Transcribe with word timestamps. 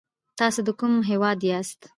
تاسو 0.39 0.59
د 0.67 0.69
کوم 0.79 0.93
هېواد 1.09 1.39
یاست؟ 1.51 1.79